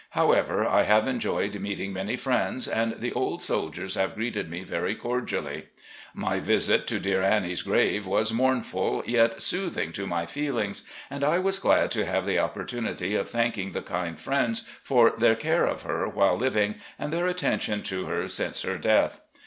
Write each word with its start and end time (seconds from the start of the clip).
However, 0.17 0.65
I 0.65 0.81
have 0.81 1.07
enjoyed 1.07 1.53
meeting 1.59 1.93
many 1.93 2.15
friends, 2.17 2.67
and 2.67 2.99
the 2.99 3.13
old 3.13 3.43
soldiers 3.43 3.93
have 3.93 4.15
greeted 4.15 4.49
me 4.49 4.63
very 4.63 4.95
cordially. 4.95 5.67
My 6.15 6.39
visit 6.39 6.87
to 6.87 6.99
dear 6.99 7.21
Annie's 7.21 7.61
grave 7.61 8.07
was 8.07 8.31
moumftd, 8.31 9.05
yet 9.05 9.43
soothing 9.43 9.91
to 9.91 10.07
my 10.07 10.25
feelings, 10.25 10.89
and 11.11 11.23
I 11.23 11.37
was 11.37 11.59
glad 11.59 11.91
to 11.91 12.05
have 12.07 12.25
the 12.25 12.39
opportunity 12.39 13.13
of 13.15 13.29
thanking 13.29 13.73
the 13.73 13.83
kind 13.83 14.19
friends 14.19 14.67
for 14.81 15.11
their 15.11 15.35
care 15.35 15.65
of 15.67 15.83
her 15.83 16.09
while 16.09 16.35
living 16.35 16.79
and 16.97 17.13
their 17.13 17.27
atten 17.27 17.59
tion 17.59 17.83
to 17.83 18.05
her 18.05 18.27
since 18.27 18.63
her 18.63 18.79
death. 18.79 19.21